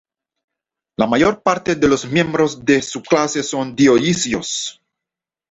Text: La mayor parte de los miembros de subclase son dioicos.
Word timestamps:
La 0.97 1.05
mayor 1.05 1.43
parte 1.43 1.75
de 1.75 1.87
los 1.87 2.05
miembros 2.09 2.65
de 2.65 2.81
subclase 2.81 3.43
son 3.43 3.75
dioicos. 3.75 4.81